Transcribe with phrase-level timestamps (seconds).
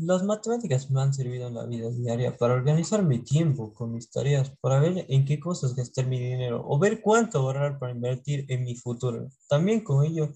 [0.00, 4.08] Las matemáticas me han servido en la vida diaria para organizar mi tiempo con mis
[4.08, 8.44] tareas, para ver en qué cosas gastar mi dinero o ver cuánto ahorrar para invertir
[8.48, 9.28] en mi futuro.
[9.48, 10.32] También con ello,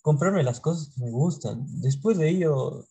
[0.00, 1.66] comprarme las cosas que me gustan.
[1.80, 2.84] Después de ello,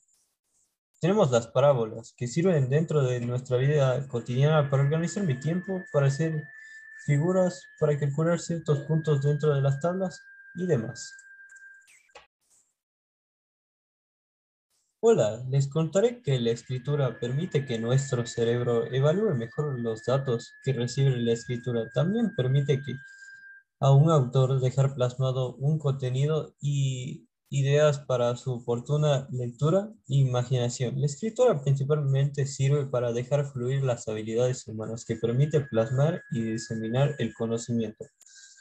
[0.99, 6.07] tenemos las parábolas que sirven dentro de nuestra vida cotidiana para organizar mi tiempo, para
[6.07, 6.43] hacer
[7.05, 10.19] figuras, para calcular ciertos puntos dentro de las tablas
[10.55, 11.13] y demás.
[15.01, 20.73] Hola, les contaré que la escritura permite que nuestro cerebro evalúe mejor los datos que
[20.73, 21.89] recibe la escritura.
[21.93, 22.95] También permite que
[23.79, 30.99] a un autor dejar plasmado un contenido y ideas para su oportuna lectura e imaginación.
[30.99, 37.15] La escritura principalmente sirve para dejar fluir las habilidades humanas que permite plasmar y diseminar
[37.19, 38.03] el conocimiento.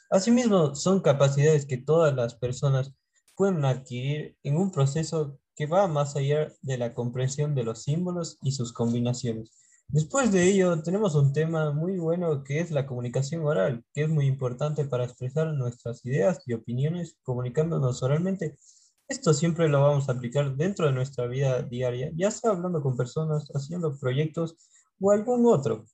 [0.09, 2.95] Asimismo, son capacidades que todas las personas
[3.35, 8.39] pueden adquirir en un proceso que va más allá de la comprensión de los símbolos
[8.43, 9.51] y sus combinaciones.
[9.89, 14.09] Después de ello, tenemos un tema muy bueno que es la comunicación oral, que es
[14.09, 18.57] muy importante para expresar nuestras ideas y opiniones comunicándonos oralmente.
[19.09, 22.97] Esto siempre lo vamos a aplicar dentro de nuestra vida diaria, ya sea hablando con
[22.97, 24.55] personas, haciendo proyectos
[25.01, 25.87] o algún otro.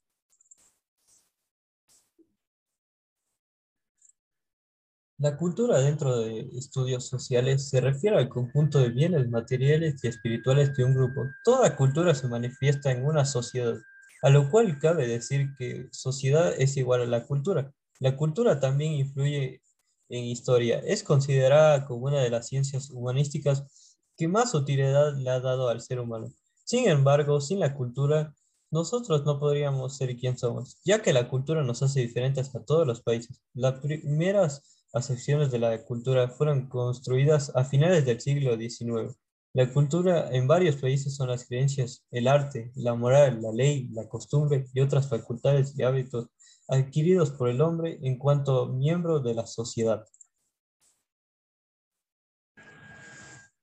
[5.18, 10.74] La cultura dentro de estudios sociales se refiere al conjunto de bienes materiales y espirituales
[10.76, 11.22] de un grupo.
[11.44, 13.76] Toda cultura se manifiesta en una sociedad,
[14.22, 17.72] a lo cual cabe decir que sociedad es igual a la cultura.
[18.00, 19.62] La cultura también influye
[20.08, 20.80] en historia.
[20.80, 25.80] Es considerada como una de las ciencias humanísticas que más utilidad le ha dado al
[25.80, 26.32] ser humano.
[26.64, 28.34] Sin embargo, sin la cultura,
[28.72, 32.84] nosotros no podríamos ser quien somos, ya que la cultura nos hace diferentes a todos
[32.84, 33.40] los países.
[33.54, 39.14] Las primeras acepciones de la cultura fueron construidas a finales del siglo XIX.
[39.52, 44.08] La cultura en varios países son las creencias, el arte, la moral, la ley, la
[44.08, 46.28] costumbre y otras facultades y hábitos
[46.68, 50.06] adquiridos por el hombre en cuanto miembro de la sociedad.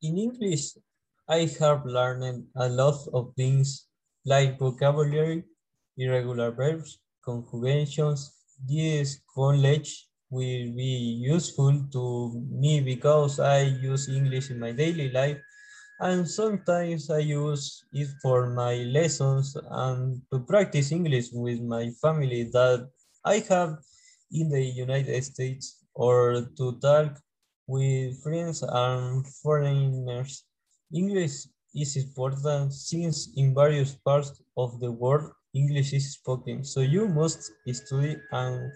[0.01, 0.77] In English,
[1.27, 3.89] I have learned a lot of things
[4.25, 5.45] like vocabulary,
[5.95, 8.37] irregular verbs, conjugations,
[8.67, 15.37] this knowledge will be useful to me because I use English in my daily life
[15.99, 22.49] and sometimes I use it for my lessons and to practice English with my family
[22.53, 22.89] that
[23.23, 23.77] I have
[24.31, 27.19] in the United States or to talk
[27.67, 30.43] with friends and foreigners.
[30.95, 37.07] English is important since in various parts of the world English is spoken, so you
[37.07, 38.71] must study and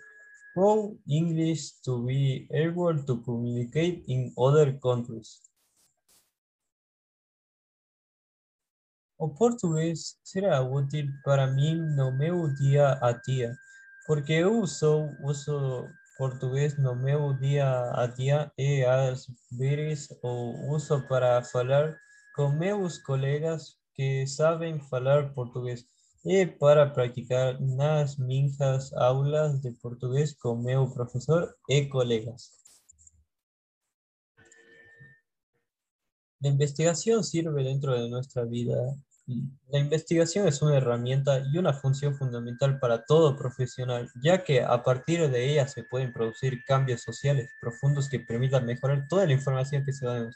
[0.55, 5.41] How English to be able to communicate in other countries.
[9.17, 13.55] O português será útil para mim no meu dia a dia,
[14.07, 21.01] porque eu uso, uso português no meu dia a dia e às vezes o uso
[21.07, 21.97] para falar
[22.35, 25.85] com meus colegas que sabem falar português.
[26.27, 32.51] Y para practicar las minjas aulas de portugués con mi profesor y colegas.
[36.39, 38.75] La investigación sirve dentro de nuestra vida.
[39.67, 44.81] La investigación es una herramienta y una función fundamental para todo profesional, ya que a
[44.83, 49.85] partir de ella se pueden producir cambios sociales profundos que permitan mejorar toda la información
[49.85, 50.27] que se da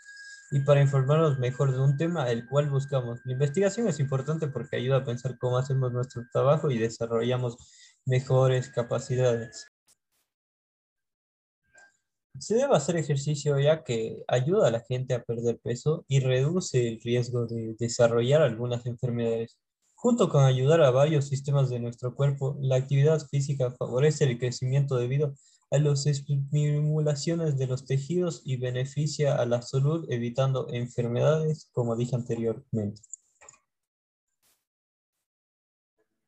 [0.51, 3.19] y para informarnos mejor de un tema el cual buscamos.
[3.25, 7.57] La investigación es importante porque ayuda a pensar cómo hacemos nuestro trabajo y desarrollamos
[8.05, 9.67] mejores capacidades.
[12.39, 16.87] Se debe hacer ejercicio ya que ayuda a la gente a perder peso y reduce
[16.87, 19.57] el riesgo de desarrollar algunas enfermedades.
[19.93, 24.95] Junto con ayudar a varios sistemas de nuestro cuerpo, la actividad física favorece el crecimiento
[24.95, 25.35] debido
[25.71, 32.15] a las estimulaciones de los tejidos y beneficia a la salud evitando enfermedades, como dije
[32.15, 33.01] anteriormente.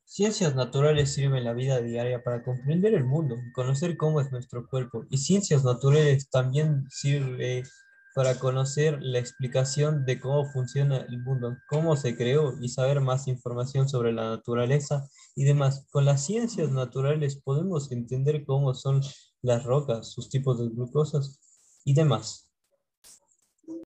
[0.05, 4.67] Ciencias naturales sirven en la vida diaria para comprender el mundo, conocer cómo es nuestro
[4.67, 5.05] cuerpo.
[5.09, 7.63] Y ciencias naturales también sirve
[8.13, 13.27] para conocer la explicación de cómo funciona el mundo, cómo se creó y saber más
[13.27, 15.87] información sobre la naturaleza y demás.
[15.91, 19.01] Con las ciencias naturales podemos entender cómo son
[19.41, 21.39] las rocas, sus tipos de glucosas
[21.85, 22.50] y demás.